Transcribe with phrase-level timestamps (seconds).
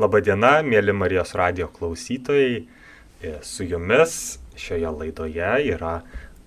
[0.00, 2.60] Labadiena, mėly Marijos radio klausytojai.
[3.20, 5.98] E, su jumis šioje laidoje yra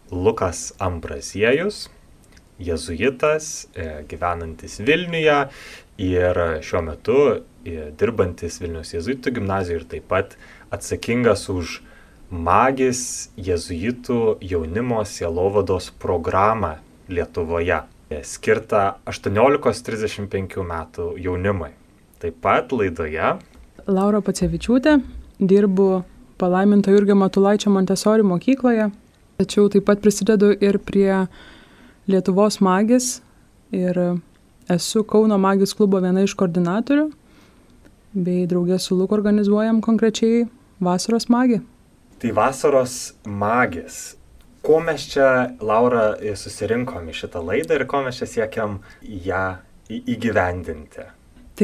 [0.10, 1.84] Lukas Ambraziejus,
[2.58, 5.38] jezuitas, e, gyvenantis Vilniuje
[6.02, 10.34] ir šiuo metu e, dirbantis Vilnius jezuitų gimnazijoje ir taip pat
[10.74, 11.78] atsakingas už
[12.34, 17.84] Magis jezuitų jaunimo sielovados programą Lietuvoje,
[18.26, 21.76] skirtą 18-35 metų jaunimui.
[22.24, 23.34] Taip pat laidoje.
[23.92, 24.94] Laura Pacevičiūtė,
[25.44, 25.88] dirbu
[26.40, 28.86] palaiminto Jurgio Matulaičio Montesori mokykloje,
[29.42, 31.26] tačiau taip pat prisidedu ir prie
[32.08, 33.18] Lietuvos magis
[33.76, 34.00] ir
[34.72, 37.10] esu Kauno magis klubo viena iš koordinatorių,
[38.16, 40.46] bei draugė su Luku organizuojam konkrečiai
[40.80, 41.58] vasaros magį.
[42.24, 42.96] Tai vasaros
[43.28, 43.98] magis.
[44.64, 48.80] Ko mes čia, Laura, susirinkom į šitą laidą ir ko mes čia siekiam
[49.28, 49.44] ją
[49.92, 51.10] įgyvendinti?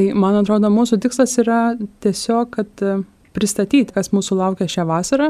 [0.00, 2.92] Tai man atrodo, mūsų tikslas yra tiesiog, kad e,
[3.36, 5.26] pristatyti, kas mūsų laukia šią vasarą,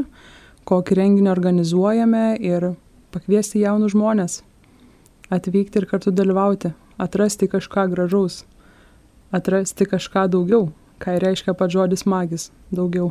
[0.71, 2.69] kokį renginį organizuojame ir
[3.11, 4.37] pakviesti jaunus žmonės
[5.35, 6.71] atvykti ir kartu dalyvauti,
[7.03, 8.45] atrasti kažką gražaus,
[9.35, 10.69] atrasti kažką daugiau,
[11.03, 13.11] ką reiškia pats žodis magis- daugiau.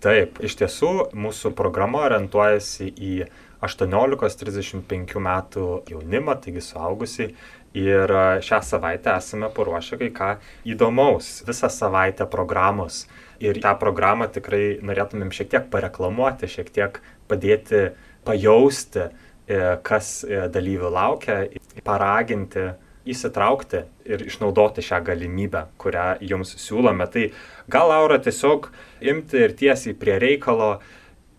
[0.00, 3.28] Taip, iš tiesų mūsų programa orientuojasi į
[3.60, 7.34] 18-35 metų jaunimą, taigi suaugusiai,
[7.76, 10.28] Ir šią savaitę esame paruošę kai ką
[10.64, 11.42] įdomaus.
[11.48, 13.06] Visą savaitę programos.
[13.44, 17.90] Ir tą programą tikrai norėtumėm šiek tiek pareklamuoti, šiek tiek padėti
[18.26, 19.04] pajausti,
[19.46, 21.44] e, kas e, dalyvių laukia,
[21.86, 22.70] paraginti
[23.08, 27.06] įsitraukti ir išnaudoti šią galimybę, kurią jums siūlome.
[27.12, 27.28] Tai
[27.70, 30.78] gal Laura tiesiog imti ir tiesiai prie reikalo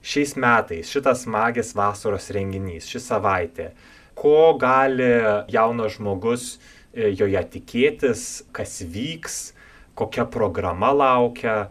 [0.01, 3.73] šiais metais, šitas magis vasaros renginys, ši savaitė
[4.19, 5.09] ko gali
[5.51, 8.25] jaunas žmogus e, joje tikėtis,
[8.55, 9.39] kas vyks,
[9.99, 11.69] kokia programa laukia.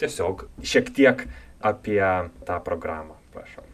[0.00, 1.26] Tiesiog šiek tiek
[1.60, 2.00] apie
[2.48, 3.66] tą programą, prašau.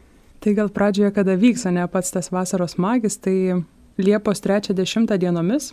[0.42, 3.62] Tai gal pradžioje, kada vyks, ne pats tas vasaros magis, tai
[3.96, 5.70] Liepos 30 dienomis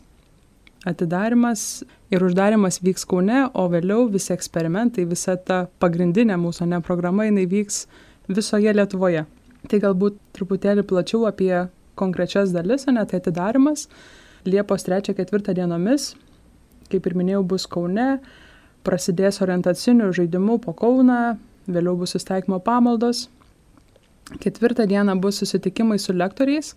[0.86, 7.28] atidarimas ir uždarimas vyks Kaune, o vėliau visi eksperimentai, visa ta pagrindinė mūsų ne programa,
[7.28, 7.86] jinai vyks
[8.28, 9.26] visoje Lietuvoje.
[9.72, 11.54] Tai galbūt truputėlį plačiau apie
[12.00, 13.88] konkrečias dalis, ne tai atidarimas.
[14.46, 16.14] Liepos 3-4 dienomis,
[16.92, 18.18] kaip ir minėjau, bus Kaune,
[18.84, 21.38] prasidės orientacinių žaidimų po Kauną,
[21.68, 23.30] vėliau bus įsteigymo pamaldos.
[24.44, 26.74] Ketvirtą dieną bus susitikimai su lektoriais,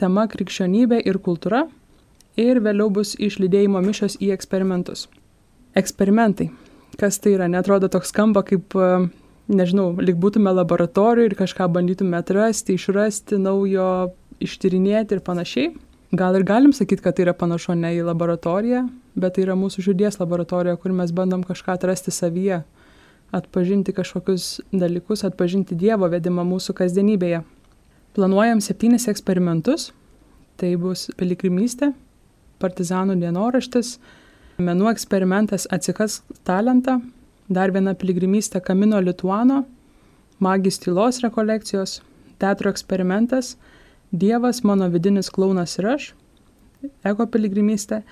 [0.00, 1.66] tema krikščionybė ir kultūra
[2.38, 5.08] ir vėliau bus išlydėjimo mišios į eksperimentus.
[5.76, 6.50] Eksperimentai.
[6.98, 7.48] Kas tai yra?
[7.50, 8.74] Netrodo toks skamba kaip
[9.48, 14.12] nežinau, lyg būtume laboratorijoje ir kažką bandytume atrasti, išrasti naujo
[14.42, 15.74] ištyrinėti ir panašiai.
[16.16, 18.86] Gal ir galim sakyti, kad tai yra panašu ne į laboratoriją,
[19.18, 22.62] bet tai yra mūsų žudies laboratorija, kur mes bandom kažką atrasti savyje,
[23.36, 27.42] atpažinti kažkokius dalykus, atpažinti Dievo vedimą mūsų kasdienybėje.
[28.16, 29.90] Planuojam septynis eksperimentus.
[30.58, 31.92] Tai bus piligrimystė,
[32.58, 33.92] partizanų dienoraštis,
[34.58, 36.16] menų eksperimentas atsikas
[36.48, 36.96] talentą,
[37.46, 39.60] dar viena piligrimystė Kamino Lituano,
[40.42, 42.00] magis tylos rekolekcijos,
[42.40, 43.54] teatro eksperimentas–
[44.12, 46.12] Dievas, mano vidinis klaunas ir aš,
[47.04, 48.02] ego piligrimystė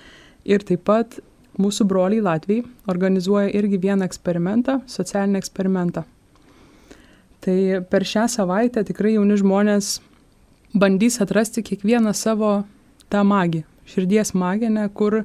[0.45, 1.17] ir taip pat
[1.57, 6.03] mūsų broliai Latvijai organizuoja irgi vieną eksperimentą, socialinį eksperimentą.
[7.41, 7.57] Tai
[7.89, 9.97] per šią savaitę tikrai jauni žmonės
[10.77, 12.51] bandys atrasti kiekvieną savo
[13.09, 15.23] tą magiją, širdies magiją, kur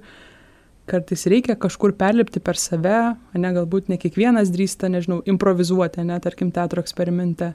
[0.88, 6.50] kartais reikia kažkur perlipti per save, ne galbūt ne kiekvienas drįsta, nežinau, improvizuoti, ne, tarkim,
[6.54, 7.52] teatro eksperimente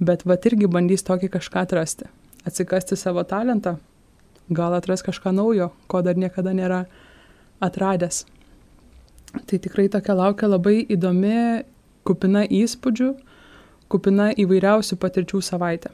[0.00, 2.08] bet vat irgi bandys tokį kažką atrasti,
[2.46, 3.76] atsikasti savo talentą,
[4.50, 6.84] gal atras kažką naujo, ko dar niekada nėra
[7.64, 8.24] atradęs.
[9.34, 11.64] Tai tikrai tokia laukia labai įdomi,
[12.06, 13.10] kupina įspūdžių,
[13.90, 15.90] kupina įvairiausių patirčių savaitė.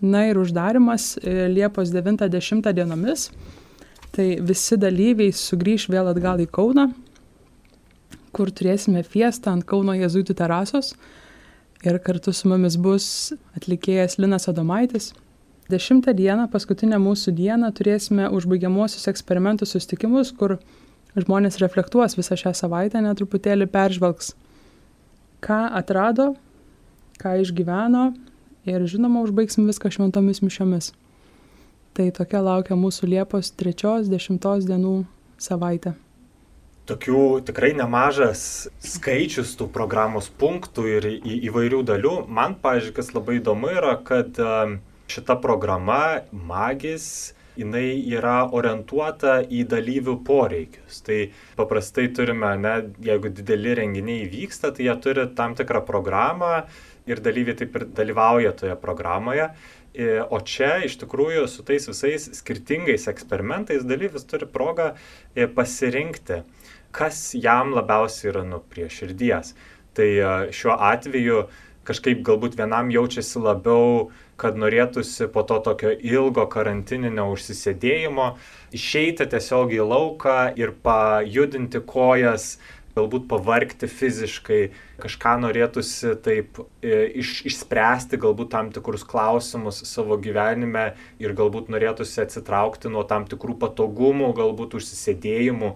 [0.00, 3.28] Na ir uždarimas e, Liepos 90 dienomis,
[4.16, 6.88] tai visi dalyviai sugrįž vėl atgal į Kauną,
[8.32, 10.94] kur turėsime fiestą ant Kauno jėzuitų terasos
[11.84, 15.12] ir kartu su mumis bus atlikėjas Linas Adomaitis.
[15.70, 20.58] Dešimtą dieną, paskutinę mūsų dieną, turėsime užbaigiamuosius eksperimentų sustikimus, kur
[21.14, 24.34] žmonės reflektuos visą šią savaitę, netruputėlį peržvelgs,
[25.46, 26.34] ką atrado,
[27.22, 28.10] ką išgyveno
[28.68, 30.92] ir žinoma, užbaigsim viską šventomis mišiomis.
[31.94, 34.94] Tai tokia laukia mūsų Liepos 3-10 dienų
[35.40, 35.96] savaitė
[36.88, 42.14] tokių tikrai nemažas skaičius tų programos punktų ir į, įvairių dalių.
[42.28, 44.40] Man, pažiūrėjau, kas labai įdomu yra, kad
[45.10, 51.02] šita programa Magis jinai yra orientuota į dalyvių poreikius.
[51.06, 51.18] Tai
[51.58, 56.62] paprastai turime, ne, jeigu dideli renginiai vyksta, tai jie turi tam tikrą programą
[57.10, 59.50] ir dalyviai taip ir dalyvauja toje programoje.
[59.94, 64.92] E, o čia iš tikrųjų su tais visais skirtingais eksperimentais dalyvis turi progą
[65.34, 66.44] e, pasirinkti,
[66.94, 69.56] kas jam labiausiai yra nu prie širdies.
[69.98, 71.42] Tai e, šiuo atveju
[71.90, 74.10] kažkaip galbūt vienam jaučiasi labiau
[74.40, 78.28] kad norėtųsi po to tokio ilgo karantininio užsisėdėjimo
[78.76, 82.54] išeiti tiesiog į lauką ir pajudinti kojas,
[83.00, 84.60] galbūt pavargti fiziškai,
[85.02, 90.92] kažką norėtųsi taip e, iš, išspręsti galbūt tam tikrus klausimus savo gyvenime
[91.22, 95.74] ir galbūt norėtųsi atsitraukti nuo tam tikrų patogumų, galbūt užsisėdėjimų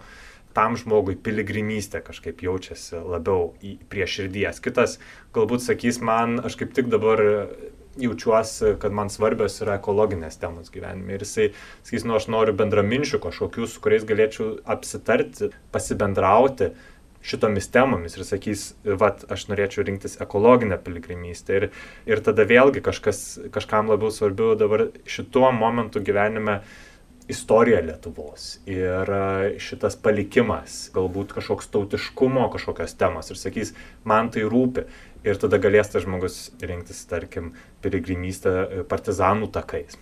[0.54, 3.52] tam žmogui piligrimystė kažkaip jaučiasi labiau
[3.90, 4.62] prie širdies.
[4.62, 5.00] Kitas
[5.34, 7.22] galbūt sakys man, aš kaip tik dabar
[7.96, 11.14] jaučiuosi, kad man svarbios yra ekologinės temos gyvenime.
[11.14, 11.50] Ir jisai
[11.86, 16.72] sakys, nu aš noriu bendraminčių kažkokių, su kuriais galėčiau apsitarti, pasibendrauti
[17.24, 21.60] šitomis temomis ir sakys, vad, aš norėčiau rinktis ekologinę piligrimystę.
[21.60, 21.68] Ir,
[22.10, 23.22] ir tada vėlgi kažkas,
[23.54, 26.60] kažkam labiau svarbiau dabar šituo momentu gyvenime
[27.28, 29.08] istorija Lietuvos ir
[29.62, 33.72] šitas palikimas, galbūt kažkoks tautiškumo kažkokios temos ir sakys,
[34.04, 34.84] man tai rūpi
[35.24, 37.54] ir tada galės tas žmogus rinktis, tarkim,
[37.84, 39.96] piligrimystę e, partizanų takais.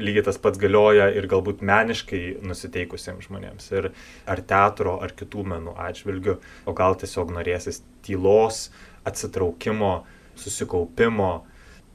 [0.00, 3.90] Lygiai tas pats galioja ir galbūt meniškai nusiteikusiems žmonėms, ir
[4.24, 8.70] ar teatro, ar kitų menų atžvilgių, o gal tiesiog norėsis tylos,
[9.04, 9.92] atsitraukimo,
[10.40, 11.32] susikaupimo,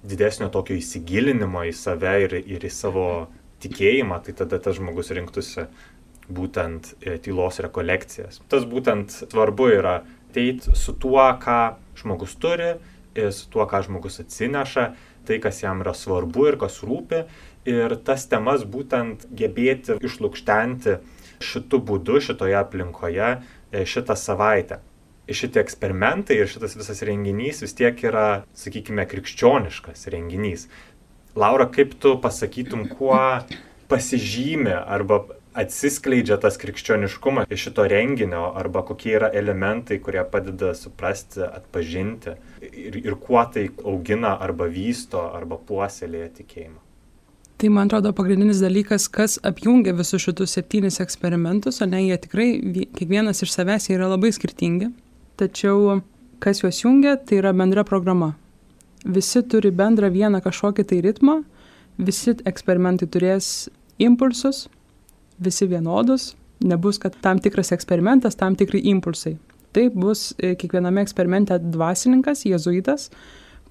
[0.08, 3.08] didesnio tokio įsigilinimo į save ir, ir į savo
[3.64, 5.66] tikėjimą, tai tada tas žmogus rinktųsi
[6.30, 8.42] būtent e, tylos rekolekcijas.
[8.52, 10.02] Tas būtent svarbu yra
[10.38, 12.76] ateiti su tuo, ką žmogus turi,
[13.34, 14.92] su tuo, ką žmogus atsineša,
[15.28, 17.24] tai, kas jam yra svarbu ir kas rūpi.
[17.68, 20.98] Ir tas temas būtent gebėti išlūkštenti
[21.44, 24.80] šitų būdų, šitoje aplinkoje e, šitą savaitę.
[25.28, 30.70] Šitie eksperimentai ir šitas visas renginys vis tiek yra, sakykime, krikščioniškas renginys.
[31.38, 33.20] Laura, kaip tu pasakytum, kuo
[33.92, 35.26] pasižymė arba
[35.58, 43.00] atsiskleidžia tas krikščioniškumas iš šito renginio arba kokie yra elementai, kurie padeda suprasti, atpažinti ir,
[43.04, 46.87] ir kuo tai augina arba vysto arba puoselėja tikėjimą.
[47.58, 52.50] Tai man atrodo pagrindinis dalykas, kas apjungia visus šitus septynis eksperimentus, o ne jie tikrai,
[52.94, 54.92] kiekvienas iš savęs yra labai skirtingi,
[55.42, 56.04] tačiau
[56.44, 58.36] kas juos jungia, tai yra bendra programa.
[59.06, 61.40] Visi turi bendrą vieną kažkokį tai ritmą,
[61.98, 63.50] visi eksperimentai turės
[63.98, 64.68] impulsus,
[65.42, 69.34] visi vienodus, nebus, kad tam tikras eksperimentas, tam tikri impulsai.
[69.74, 73.10] Tai bus e, kiekviename eksperimente dvasininkas, jėzuitas,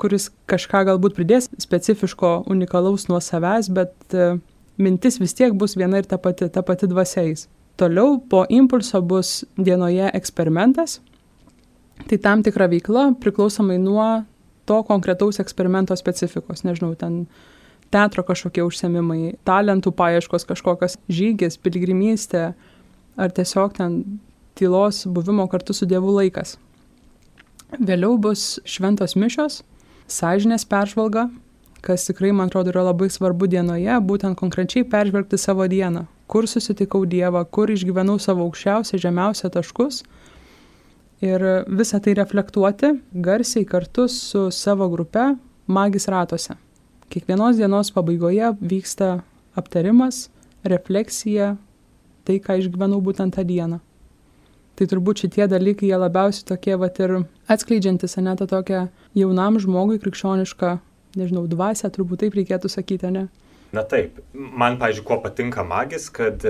[0.00, 4.36] kuris kažką galbūt pridės specifiško, unikalaus nuo savęs, bet e,
[4.82, 7.46] mintis vis tiek bus viena ir ta pati, ta pati dvasiais.
[7.76, 11.00] Toliau po impulso bus dienoje eksperimentas,
[12.08, 14.08] tai tam tikra veikla priklausomai nuo
[14.66, 17.26] to konkretaus eksperimento specifikos, nežinau, ten
[17.94, 22.48] teatro kažkokie užsiemimai, talentų paieškos kažkokios žygis, piligrimystė
[23.16, 24.00] ar tiesiog ten
[24.58, 26.56] tylos buvimo kartu su Dievu laikas.
[27.76, 29.62] Vėliau bus šventos mišios,
[30.08, 31.28] sąžinės peržvalga,
[31.86, 37.04] kas tikrai, man atrodo, yra labai svarbu dienoje, būtent konkrečiai peržvelgti savo dieną, kur susitikau
[37.06, 40.02] Dievą, kur išgyvenau savo aukščiausią, žemiausią taškus
[41.24, 45.36] ir visą tai reflektuoti garsiai kartu su savo grupe
[45.66, 46.56] magis ratuose.
[47.08, 49.22] Kiekvienos dienos pabaigoje vyksta
[49.56, 50.26] aptarimas,
[50.64, 51.54] refleksija,
[52.26, 53.78] tai, ką išgyvenau būtent tą dieną.
[54.76, 57.14] Tai turbūt šitie dalykai jie labiausiai tokie vat ir
[57.48, 58.82] atskleidžiantis, ne tą tokią
[59.16, 60.72] jaunam žmogui krikščionišką,
[61.16, 63.26] nežinau, dvasę, turbūt taip reikėtų sakyti, ne?
[63.72, 66.44] Na taip, man, pažiūrėjau, kuo patinka magis, kad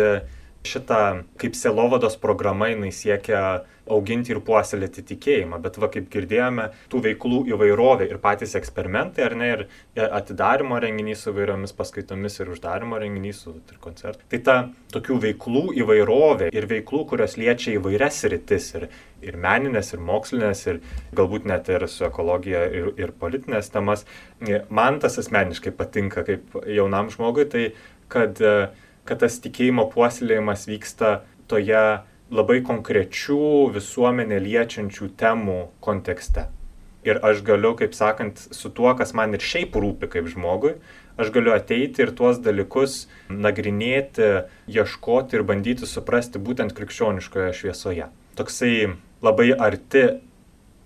[0.67, 1.01] šita
[1.41, 3.41] kaip selovados programa jinai siekia
[3.87, 5.61] auginti ir puoselėti tikėjimą.
[5.63, 11.23] Bet va kaip girdėjome, tų veiklų įvairovė ir patys eksperimentai, ar ne, ir atidarimo renginys
[11.23, 14.27] su įvairiomis paskaitomis ir uždarimo renginys su ir koncertu.
[14.33, 14.57] Tai ta
[14.95, 18.89] tokių veiklų įvairovė ir veiklų, kurios liečia įvairias rytis ir,
[19.23, 20.81] ir meninės, ir mokslinės, ir
[21.17, 24.07] galbūt net ir su ekologija ir, ir politinės temas,
[24.69, 27.69] man tas asmeniškai patinka kaip jaunam žmogui, tai
[28.13, 28.41] kad,
[29.07, 31.21] kad tas tikėjimo puoselėjimas vyksta
[31.51, 31.83] toje
[32.35, 36.49] labai konkrečių visuomenę liečiančių temų kontekste.
[37.07, 40.75] Ir aš galiu, kaip sakant, su tuo, kas man ir šiaip rūpi kaip žmogui,
[41.17, 44.31] aš galiu ateiti ir tuos dalykus nagrinėti,
[44.67, 48.11] ieškoti ir bandyti suprasti būtent krikščioniškoje šviesoje.
[48.37, 48.73] Toksai
[49.23, 50.09] labai arti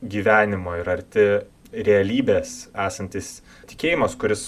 [0.05, 1.27] gyvenimo ir arti
[1.73, 3.39] realybės esantis
[3.71, 4.45] tikėjimas, kuris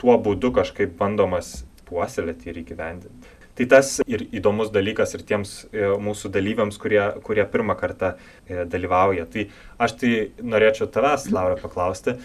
[0.00, 1.62] tuo būdu kažkaip bandomas
[1.94, 3.34] puoselėti ir įgyvendinti.
[3.54, 8.64] Tai tas ir įdomus dalykas ir tiems e, mūsų dalyviams, kurie, kurie pirmą kartą e,
[8.66, 9.28] dalyvauja.
[9.30, 9.44] Tai
[9.86, 10.10] aš tai
[10.42, 12.16] norėčiau tavęs, Laura, paklausti.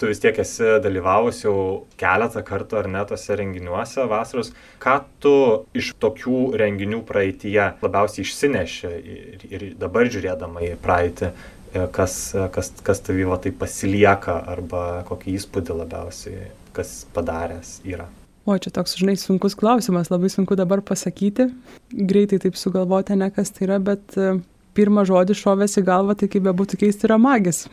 [0.00, 1.54] Tu vis tiek esi dalyvavus jau
[2.00, 4.54] keletą kartų ar net tose renginiuose vasaros.
[4.80, 5.32] Ką tu
[5.76, 11.28] iš tokių renginių praeitie labiausiai išsineši ir, ir dabar žiūrėdama į praeitį,
[11.74, 12.16] e, kas,
[12.56, 18.08] kas, kas tavyvo tai pasilieka arba kokį įspūdį labiausiai, kas padaręs yra?
[18.48, 21.50] O čia toks, žinai, sunkus klausimas, labai sunku dabar pasakyti.
[21.92, 24.38] Greitai taip sugalvoti, ne kas tai yra, bet e,
[24.76, 27.66] pirmą žodį šovęs į galvą, tai kaip bebūtų keisti, yra magis.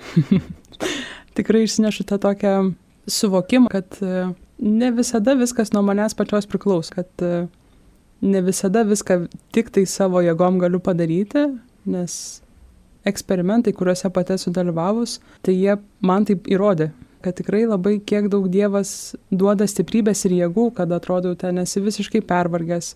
[1.38, 2.54] Tikrai išsinešu tą tokią
[3.08, 4.28] suvokimą, kad e,
[4.60, 7.48] ne visada viskas nuo manęs pačios priklauso, kad e,
[8.28, 9.24] ne visada viską
[9.56, 11.48] tik tai savo jėgom galiu padaryti,
[11.88, 12.20] nes
[13.08, 16.92] eksperimentai, kuriuose pati esu dalyvavus, tai jie man taip įrodė,
[17.26, 22.22] kad tikrai labai kiek daug Dievas duoda stiprybės ir jėgų, kad atrodo, ten esi visiškai
[22.28, 22.94] pervargęs,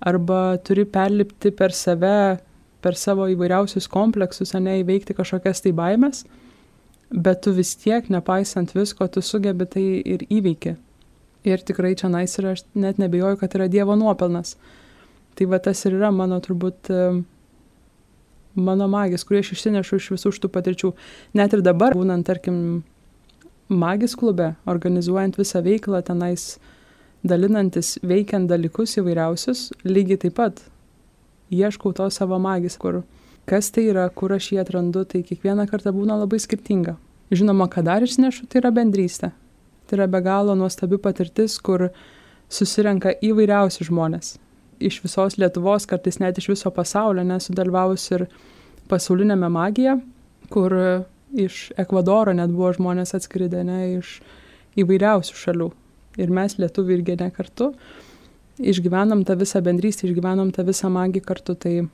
[0.00, 2.38] arba turi perlipti per save,
[2.82, 6.24] per savo įvairiausius kompleksus, ne įveikti kažkokias tai baimės,
[7.10, 10.76] bet tu vis tiek, nepaisant visko, tu sugebi tai ir įveiki.
[11.48, 14.56] Ir tikrai čia nais ir aš net nebejoju, kad yra Dievo nuopelnas.
[15.38, 16.90] Tai va tas ir yra mano turbūt
[18.58, 20.92] mano magis, kurį aš išsinešu iš visų šitų patirčių.
[21.38, 22.82] Net ir dabar, būnant, tarkim,
[23.68, 26.56] magis klube, organizuojant visą veiklą tenais,
[27.26, 30.62] dalinantis, veikiant dalykus įvairiausius, lygiai taip pat
[31.50, 33.02] ieškau to savo magis, kur
[33.48, 36.96] kas tai yra, kur aš jį atrandu, tai kiekvieną kartą būna labai skirtinga.
[37.32, 39.32] Žinoma, ką dar išnešu, tai yra bendrystė.
[39.88, 41.88] Tai yra be galo nuostabi patirtis, kur
[42.48, 44.36] susirenka įvairiausi žmonės.
[44.80, 48.28] Iš visos Lietuvos, kartais net iš viso pasaulio, nes sudalyvavus ir
[48.88, 49.98] pasaulinėme magija,
[50.52, 50.76] kur
[51.36, 54.18] iš Ekvadoro net buvo žmonės atskridę, ne, iš
[54.78, 55.72] įvairiausių šalių.
[56.18, 57.72] Ir mes lietuvių irgi ne kartu
[58.58, 61.54] išgyvenam tą visą bendrystę, išgyvenam tą visą magiją kartu.
[61.54, 61.88] Tai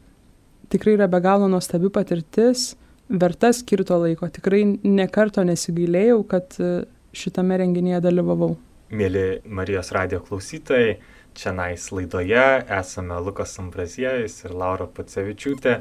[0.72, 2.74] tikrai yra be galo nuostabi patirtis,
[3.08, 4.28] verta skirto laiko.
[4.28, 8.54] Tikrai nekarto nesigailėjau, kad e, šitame renginėje dalyvavau.
[8.94, 10.98] Mėly Marijos radio klausytojai,
[11.34, 12.46] čia nais laidoje
[12.78, 15.80] esame Lukas Ambraziejus ir Laura Pacevičiūtė.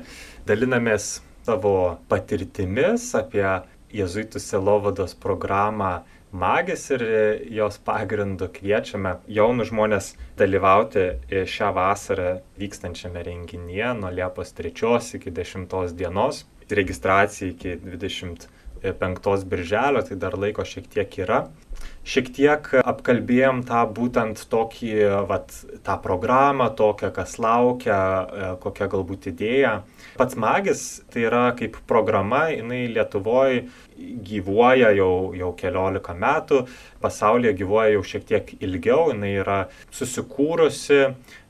[0.49, 3.45] Dalinamės savo patirtimis apie
[3.93, 6.01] jėzuitų selovados programą
[6.33, 7.03] Magis ir
[7.53, 10.07] jos pagrindu kviečiame jaunus žmonės
[10.39, 16.41] dalyvauti šią vasarą vykstančiame renginyje nuo Liepos 3 iki 10 dienos.
[16.73, 17.75] Registracija iki
[18.83, 21.45] 25 birželio, tai dar laiko šiek tiek yra
[22.03, 24.91] šiek tiek apkalbėjom tą būtent tokį,
[25.29, 25.53] vat,
[25.85, 29.73] tą programą, tokią, kas laukia, e, kokia galbūt idėja.
[30.19, 33.63] Pats magis tai yra kaip programa, jinai Lietuvoje
[34.27, 36.65] gyvuoja jau, jau keliolika metų,
[37.03, 39.59] pasaulyje gyvuoja jau šiek tiek ilgiau, jinai yra
[39.95, 41.01] susikūrusi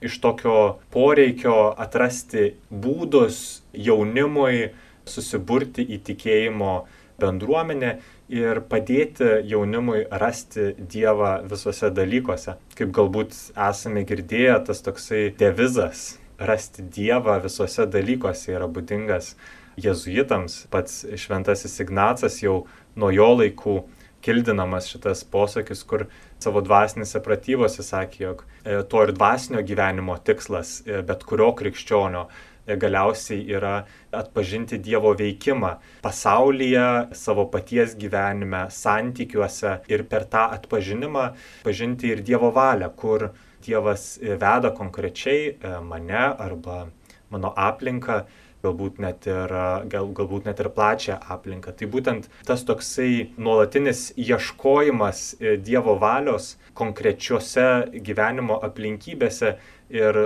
[0.06, 4.70] iš tokio poreikio atrasti būdus jaunimui
[5.10, 6.76] susiburti į tikėjimo
[7.22, 7.94] bendruomenę
[8.34, 12.58] ir padėti jaunimui rasti Dievą visose dalykuose.
[12.78, 13.36] Kaip galbūt
[13.70, 19.34] esame girdėję, tas toksai devizas rasti Dievą visose dalykuose yra būdingas
[19.80, 20.64] jezuitams.
[20.74, 22.64] Pats šventasis Ignacas jau
[22.96, 23.78] nuo jo laikų
[24.24, 26.06] kildinamas šitas posakis, kur
[26.40, 32.28] savo dvasinėse pratybose sakė, jog e, to ir dvasinio gyvenimo tikslas e, bet kurio krikščionio
[32.68, 33.74] galiausiai yra
[34.12, 41.30] atpažinti Dievo veikimą pasaulyje, savo paties gyvenime, santykiuose ir per tą atpažinimą
[41.64, 43.32] pažinti ir Dievo valią, kur
[43.64, 46.88] Dievas veda konkrečiai e, mane arba
[47.32, 48.24] mano aplinką
[48.64, 49.52] galbūt net ir,
[49.92, 51.74] gal, galbūt net ir plačią aplinką.
[51.76, 57.68] Tai būtent tas toksai nuolatinis ieškojimas e, Dievo valios konkrečiose
[58.08, 59.56] gyvenimo aplinkybėse
[59.94, 60.22] ir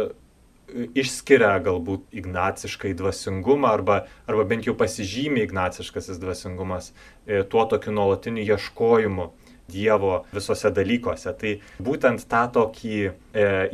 [0.97, 3.97] išskiria galbūt ignaciškai dvasingumą arba,
[4.27, 9.31] arba bent jau pasižymė ignaciškasis dvasingumas e, tuo tokiu nuolatiniu ieškojimu
[9.67, 11.33] Dievo visose dalykuose.
[11.35, 11.49] Tai
[11.83, 13.11] būtent tą tokį e,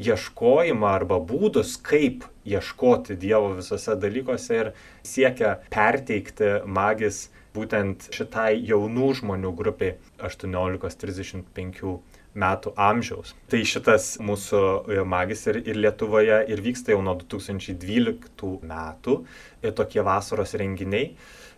[0.01, 4.71] ieškojimą arba būdus, kaip ieškoti Dievo visose dalykuose ir
[5.05, 11.93] siekia perteikti magis būtent šitai jaunų žmonių grupiai 18-35
[12.39, 13.35] metų amžiaus.
[13.51, 19.17] Tai šitas mūsų e, magis ir, ir Lietuvoje ir vyksta jau nuo 2012 metų
[19.61, 21.13] e, tokie vasaros renginiai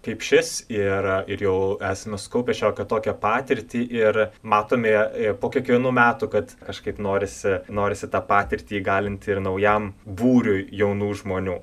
[0.06, 5.94] kaip šis ir, ir jau esame skaupę šiokią tokią patirtį ir matome e, po kiekvienų
[5.98, 11.58] metų, kad kažkaip norisi, norisi tą patirtį įgalinti ir naujam būriui jaunų žmonių.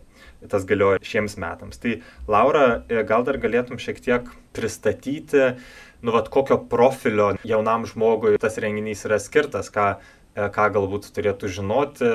[0.50, 1.78] Tas galioja šiems metams.
[1.78, 4.26] Tai Laura, gal dar galėtum šiek tiek
[4.56, 5.52] pristatyti
[6.02, 11.50] nu, vat, kokio profilio jaunam žmogui tas renginys yra skirtas, ką e, ką galbūt turėtų
[11.58, 12.08] žinoti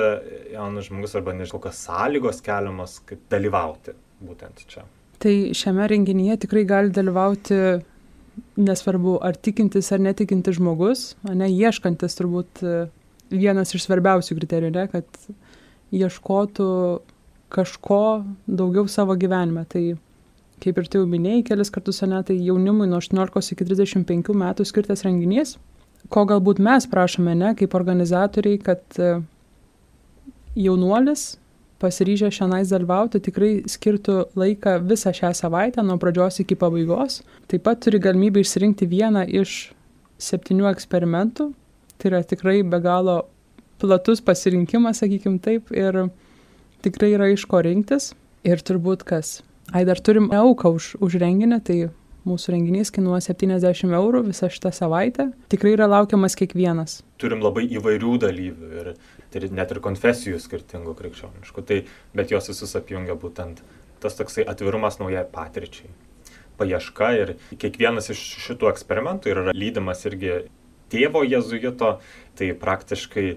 [0.54, 4.84] jaunas žmogus arba nežinau, kokios sąlygos keliamas, kaip dalyvauti būtent čia.
[5.18, 7.58] Tai šiame renginyje tikrai gali dalyvauti
[8.58, 12.74] nesvarbu, ar tikintis ar netikintis žmogus, ne ieškantis turbūt e,
[13.30, 15.08] vienas iš svarbiausių kriterijų, ne, kad
[15.94, 16.68] ieškotų
[17.52, 18.02] kažko
[18.46, 19.64] daugiau savo gyvenime.
[19.68, 19.84] Tai
[20.62, 24.66] kaip ir tu jau minėjai kelis kartus, ne, tai jaunimui nuo 18 iki 35 metų
[24.68, 25.56] skirtas renginys,
[26.12, 29.18] ko galbūt mes prašome, ne, kaip organizatoriai, kad e,
[30.58, 31.36] jaunuolis
[31.78, 37.22] pasiryžę šiandien dalyvauti tikrai skirtų laiką visą šią savaitę nuo pradžios iki pabaigos.
[37.50, 39.70] Taip pat turi galimybę išsirinkti vieną iš
[40.18, 41.52] septynių eksperimentų.
[41.98, 43.20] Tai yra tikrai be galo
[43.82, 46.08] platus pasirinkimas, sakykim taip, ir
[46.82, 48.12] tikrai yra iš ko rinktis.
[48.46, 49.38] Ir turbūt kas.
[49.72, 51.76] Ai, dar turim auką už, už renginį, tai
[52.28, 55.28] mūsų renginys kainuoja 70 eurų visą šitą savaitę.
[55.52, 57.02] Tikrai yra laukiamas kiekvienas.
[57.20, 58.90] Turim labai įvairių dalyvių ir
[59.32, 61.82] tai net ir konfesijų skirtingų krikščioniškų, tai,
[62.16, 63.60] bet jos visus apjungia būtent
[64.00, 65.90] tas toksai atvirumas naujai patirčiai,
[66.56, 70.46] paieška ir kiekvienas iš šitų eksperimentų yra lydimas irgi
[70.92, 71.98] tėvo jezuito,
[72.38, 73.28] tai praktiškai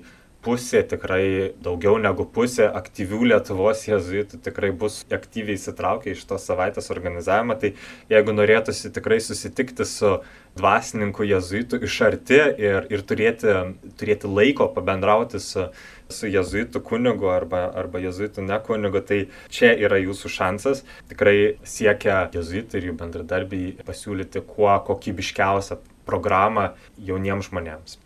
[0.41, 6.91] pusė, tikrai daugiau negu pusė aktyvių Lietuvos jezuitų tikrai bus aktyviai įsitraukę iš tos savaitės
[6.93, 7.57] organizavimą.
[7.61, 7.73] Tai
[8.11, 10.17] jeigu norėtųsi tikrai susitikti su
[10.57, 13.55] dvasininku jezuitu iš arti ir, ir turėti,
[13.99, 15.69] turėti laiko pabendrauti su,
[16.11, 20.85] su jezuitu kunigu arba, arba jezuitu ne kunigu, tai čia yra jūsų šansas.
[21.11, 28.01] Tikrai siekia jezuitai ir jų bendradarbiai pasiūlyti kuo kokybiškiausią programą jauniems žmonėms.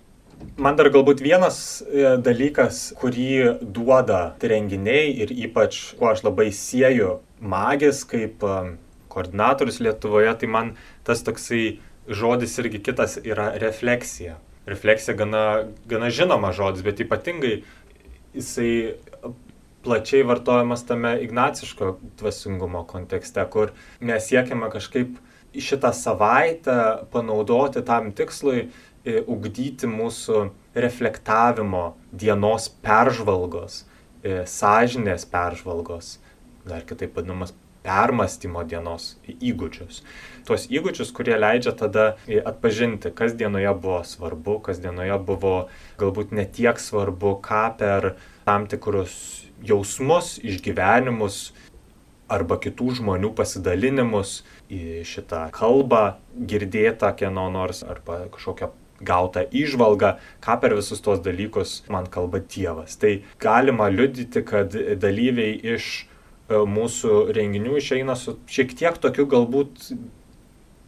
[0.58, 7.20] Man dar galbūt vienas e, dalykas, kurį duoda renginiai ir ypač, kuo aš labai sieju
[7.40, 8.56] magis kaip e,
[9.12, 10.74] koordinatorius Lietuvoje, tai man
[11.08, 14.38] tas toksai žodis irgi kitas yra refleksija.
[14.70, 15.46] Refleksija gana,
[15.90, 17.60] gana žinoma žodis, bet ypatingai
[18.36, 18.96] jisai
[19.86, 23.72] plačiai vartojamas tame ignaciško dvasingumo kontekste, kur
[24.02, 25.20] mes siekiame kažkaip
[25.56, 28.70] šitą savaitę panaudoti tam tikslui,
[29.06, 33.84] ugdyti mūsų reflektavimo, dienos peržvalgos,
[34.26, 36.18] sąžinės peržvalgos,
[36.66, 37.54] dar kitaip vadinamas
[37.86, 40.02] permastymo dienos įgūdžius.
[40.48, 45.56] Tuos įgūdžius, kurie leidžia tada atpažinti, kas dienoje buvo svarbu, kas dienoje buvo
[46.02, 48.16] galbūt netiek svarbu, ką per
[48.48, 51.54] tam tikrus jausmus, išgyvenimus
[52.32, 54.40] arba kitų žmonių pasidalinimus
[54.72, 58.72] į šitą kalbą girdėtą kieno nors arba kažkokią
[59.06, 62.96] gautą įžvalgą, ką per visus tuos dalykus man kalba Dievas.
[62.98, 66.06] Tai galima liudyti, kad dalyviai iš
[66.46, 69.90] E, mūsų renginių išeina su šiek tiek tokiu galbūt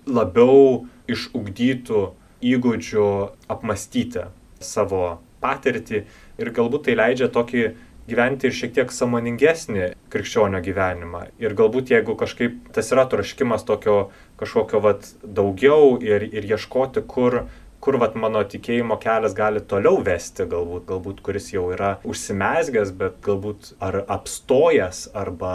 [0.07, 2.01] labiau išugdytų
[2.45, 3.07] įgūdžių
[3.49, 4.27] apmastyti
[4.61, 6.03] savo patirtį
[6.37, 7.63] ir galbūt tai leidžia tokį
[8.07, 11.27] gyventi ir šiek tiek samoningesnį krikščionio gyvenimą.
[11.43, 17.45] Ir galbūt jeigu kažkaip tas yra troškimas tokio kažkokio vat daugiau ir, ir ieškoti, kur
[17.79, 23.19] kur vat mano tikėjimo kelias gali toliau vesti, galbūt, galbūt kuris jau yra užsimesgęs, bet
[23.23, 25.53] galbūt ar apstojęs, arba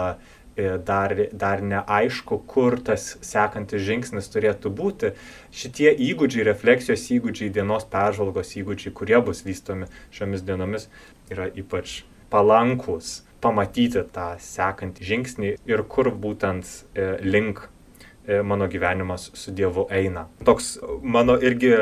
[0.55, 1.13] e, dar,
[1.43, 5.11] dar neaišku, kur tas sekantis žingsnis turėtų būti.
[5.53, 10.87] Šitie įgūdžiai, refleksijos įgūdžiai, dienos peržvalgos įgūdžiai, kurie bus vystomi šiomis dienomis,
[11.29, 12.01] yra ypač
[12.33, 16.65] palankus pamatyti tą sekantį žingsnį ir kur būtent
[16.95, 20.25] e, link e, mano gyvenimas su Dievu eina.
[20.47, 21.73] Toks mano irgi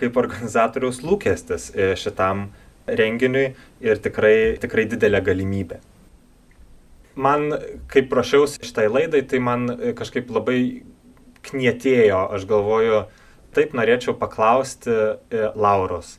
[0.00, 2.48] kaip organizatoriaus lūkestis e, šitam
[2.86, 3.50] renginiui
[3.84, 5.80] ir tikrai, tikrai didelė galimybė.
[7.20, 7.50] Man,
[7.90, 9.66] kaip prašiausi šitai laidai, tai man
[9.98, 10.60] kažkaip labai
[11.44, 13.02] knietėjo, aš galvoju,
[13.54, 14.94] taip norėčiau paklausti
[15.58, 16.16] Lauros.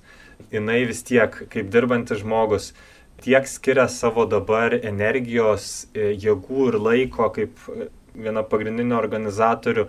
[0.51, 2.73] Jis vis tiek, kaip dirbantis žmogus,
[3.21, 7.59] tiek skiria savo dabar energijos, jėgų ir laiko kaip
[8.17, 9.87] viena pagrindinių organizatorių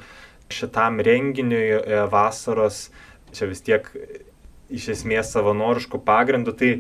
[0.52, 1.80] šitam renginiui
[2.12, 2.86] vasaros.
[3.32, 3.88] Čia vis tiek
[4.72, 6.70] iš esmės savanoriškų pagrindų, tai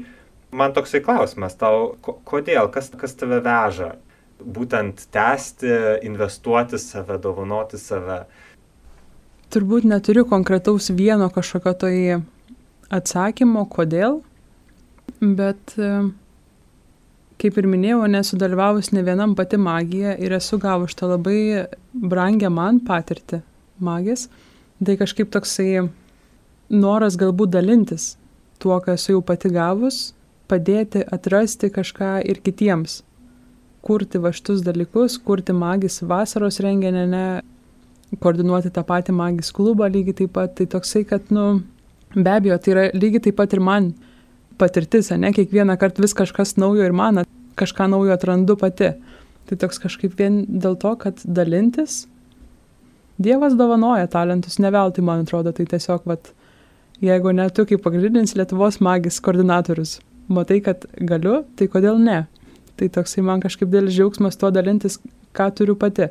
[0.52, 3.94] man toksai klausimas tau, kodėl, kas, kas tave veža?
[4.42, 5.70] Būtent tęsti,
[6.04, 8.24] investuoti save, dovanoti save?
[9.52, 11.94] Turbūt neturiu konkretaus vieno kažkokio tai
[12.92, 14.20] atsakymo, kodėl,
[15.20, 15.76] bet
[17.42, 22.50] kaip ir minėjau, nesu dalyvavus ne vienam pati magija ir esu gavus tą labai brangę
[22.50, 23.42] man patirtį
[23.82, 24.28] magės.
[24.82, 25.86] Tai kažkaip toksai
[26.70, 28.12] noras galbūt dalintis
[28.62, 30.12] tuo, ką esu jau pati gavus,
[30.50, 33.00] padėti atrasti kažką ir kitiems.
[33.82, 37.24] Kurti va šitus dalykus, kurti magis vasaros renginį, ne,
[38.22, 40.54] koordinuoti tą patį magis klubą lygiai taip pat.
[40.58, 41.64] Tai toksai, kad, nu,
[42.14, 43.90] be abejo, tai yra lygiai taip pat ir man
[44.60, 47.24] patirtis, ne, kiekvieną kartą vis kažkas naujo ir man
[47.58, 48.92] kažką naujo atrandu pati.
[49.48, 52.06] Tai toks kažkaip vien dėl to, kad dalintis,
[53.22, 56.32] Dievas dovanoja talentus, ne veltui, man atrodo, tai tiesiog, vat,
[57.04, 59.98] jeigu ne tu kaip pagrindinis Lietuvos magis koordinatorius,
[60.32, 62.22] matai, kad galiu, tai kodėl ne?
[62.80, 64.96] Tai toksai man kažkaip dėl džiaugsmas tuo dalintis,
[65.36, 66.08] ką turiu pati.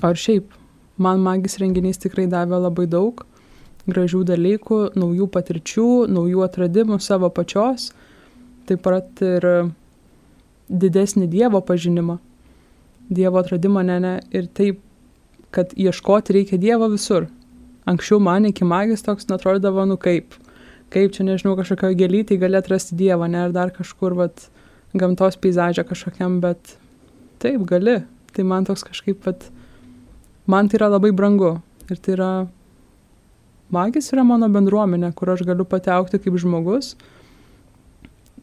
[0.00, 0.48] Ir šiaip,
[0.96, 3.20] man magis renginys tikrai davė labai daug
[3.90, 7.90] gražių dalykų, naujų patirčių, naujų atradimų savo pačios,
[8.68, 9.46] taip pat ir
[10.70, 12.18] didesnį Dievo pažinimą,
[13.10, 14.78] Dievo atradimą, ne, ne, ir taip,
[15.50, 17.26] kad ieškoti reikia Dievo visur.
[17.90, 20.36] Anksčiau man iki magijos toks netrodavo, nu kaip,
[20.94, 24.46] kaip čia, nežinau, kažkokio gėlytį gali atrasti Dievą, ne, ar dar kažkur, vat,
[24.94, 26.76] gamtos peizažą kažkokiam, bet
[27.42, 28.00] taip, gali.
[28.30, 29.48] Tai man toks kažkaip, vat,
[30.46, 31.56] man tai yra labai brangu.
[31.90, 32.30] Ir tai yra
[33.74, 36.94] magis yra mano bendruomenė, kur aš galiu pati aukti kaip žmogus.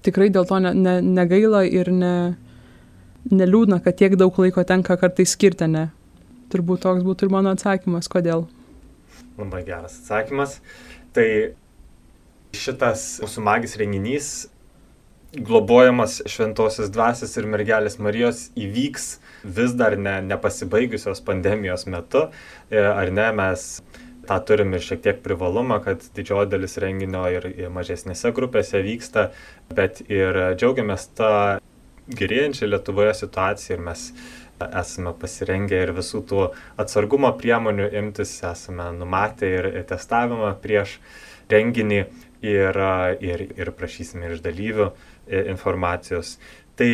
[0.05, 2.15] Tikrai dėl to ne, ne, negaila ir ne,
[3.31, 5.87] neliūdna, kad tiek daug laiko tenka kartais skirti, ne.
[6.51, 8.45] Turbūt toks būtų ir mano atsakymas, kodėl.
[9.37, 10.59] Labai geras atsakymas.
[11.15, 11.27] Tai
[12.55, 14.29] šitas mūsų magis renginys,
[15.35, 19.07] globojamas šventosios dvasios ir mergelės Marijos įvyks
[19.57, 22.27] vis dar ne, nepasibaigusios pandemijos metu,
[22.71, 23.67] e, ar ne, mes
[24.27, 29.29] tą turim ir šiek tiek privalumą, kad didžioji dalis renginio ir, mažesnėse grupėse vyksta,
[29.73, 31.31] bet ir džiaugiamės tą
[32.07, 34.03] gerėjančią Lietuvoje situaciją ir mes
[34.81, 36.45] esame pasirengę ir visų tų
[36.81, 40.97] atsargumo priemonių imtis, esame numatę ir testavimą prieš
[41.51, 41.99] renginį
[42.45, 42.81] ir,
[43.21, 44.89] ir, ir prašysime iš dalyvių
[45.53, 46.37] informacijos.
[46.77, 46.89] Tai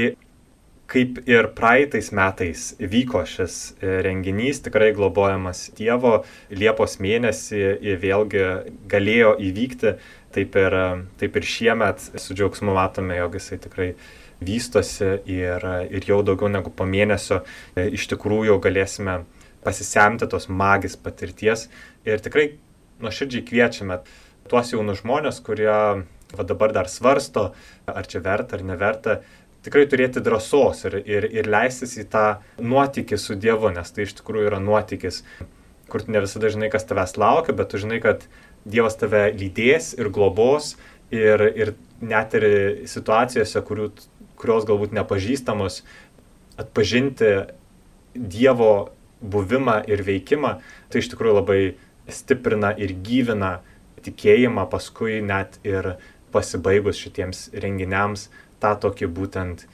[0.91, 7.63] kaip ir praeitais metais vyko šis e, renginys, tikrai globojamas Dievo, Liepos mėnesį
[8.02, 8.43] vėlgi
[8.91, 9.96] galėjo įvykti,
[10.34, 10.76] taip ir,
[11.22, 13.93] taip ir šiemet su džiaugsmu matome, jog jisai tikrai
[14.43, 17.41] vystosi ir, ir jau daugiau negu po mėnesio
[17.76, 19.22] e, iš tikrųjų galėsime
[19.63, 21.69] pasisemti tos magis patirties
[22.06, 22.50] ir tikrai
[23.04, 24.02] nuoširdžiai kviečiame
[24.52, 25.72] tuos jaunus žmonės, kurie
[26.34, 27.52] va dabar dar svarsto,
[27.88, 29.19] ar čia verta ar neverta
[29.63, 32.26] tikrai turėti drąsos ir, ir, ir leistis į tą
[32.62, 35.21] nuotykį su Dievu, nes tai iš tikrųjų yra nuotykis,
[35.91, 38.28] kur ne visada žinai, kas tavęs laukia, bet tu žinai, kad
[38.63, 40.73] Dievas tave lydės ir globos
[41.12, 41.73] ir, ir
[42.04, 42.45] net ir
[42.88, 43.89] situacijose, kurių,
[44.39, 45.82] kurios galbūt nepažįstamos,
[46.60, 47.34] atpažinti
[48.13, 50.58] Dievo buvimą ir veikimą,
[50.91, 51.60] tai iš tikrųjų labai
[52.12, 53.58] stiprina ir gyvina
[54.04, 55.95] tikėjimą paskui net ir
[56.34, 58.28] pasibaigus šitiems renginiams
[58.63, 59.67] tą tokį būtent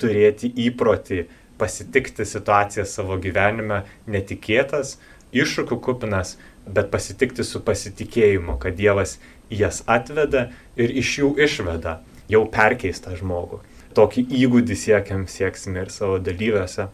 [0.00, 1.24] turėti įprotį
[1.58, 4.96] pasitikti situaciją savo gyvenime netikėtas,
[5.36, 9.16] iššūkių kupinas, bet pasitikti su pasitikėjimu, kad Dievas
[9.50, 12.00] jas atveda ir iš jų išveda
[12.32, 13.62] jau perkeistą žmogų.
[13.96, 16.90] Tokį įgūdį siekiam, sieksime ir savo dalyviuose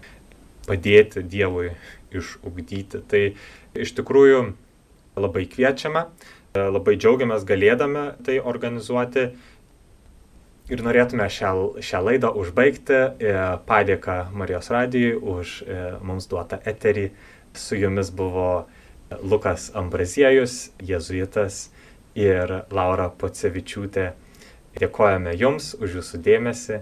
[0.68, 1.72] padėti Dievui
[2.14, 3.00] išugdyti.
[3.08, 3.22] Tai
[3.74, 4.44] iš tikrųjų
[5.18, 6.04] labai kviečiame,
[6.54, 9.30] labai džiaugiamės galėdami tai organizuoti
[10.70, 13.32] Ir norėtume šią, šią laidą užbaigti e,
[13.66, 17.08] padėką Marijos radijui už e, mums duotą eterį.
[17.58, 18.68] Su jumis buvo
[19.20, 21.66] Lukas Ambraziejus, jėzuitas
[22.14, 24.12] ir Laura Pocevičiūtė.
[24.78, 26.78] Dėkojame Jums už Jūsų dėmesį